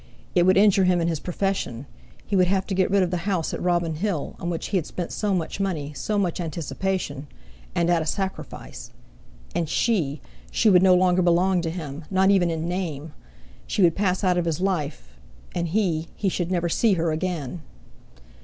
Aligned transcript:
It 0.33 0.47
would 0.47 0.57
injure 0.57 0.85
him 0.85 0.99
in 0.99 1.07
his 1.07 1.19
profession: 1.19 1.85
He 2.25 2.35
would 2.35 2.47
have 2.47 2.65
to 2.65 2.73
get 2.73 2.89
rid 2.89 3.03
of 3.03 3.11
the 3.11 3.17
house 3.29 3.53
at 3.53 3.61
Robin 3.61 3.93
Hill, 3.93 4.35
on 4.39 4.49
which 4.49 4.69
he 4.69 4.77
had 4.77 4.87
spent 4.87 5.11
so 5.11 5.31
much 5.35 5.59
money, 5.59 5.93
so 5.93 6.17
much 6.17 6.41
anticipation—and 6.41 7.87
at 7.87 8.01
a 8.01 8.07
sacrifice. 8.07 8.89
And 9.53 9.69
she! 9.69 10.19
She 10.49 10.71
would 10.71 10.81
no 10.81 10.95
longer 10.95 11.21
belong 11.21 11.61
to 11.61 11.69
him, 11.69 12.05
not 12.09 12.31
even 12.31 12.49
in 12.49 12.67
name! 12.67 13.13
She 13.67 13.83
would 13.83 13.95
pass 13.95 14.23
out 14.23 14.39
of 14.39 14.45
his 14.45 14.59
life, 14.59 15.09
and 15.53 15.67
he—he 15.67 16.29
should 16.29 16.49
never 16.49 16.67
see 16.67 16.93
her 16.93 17.11
again! 17.11 17.61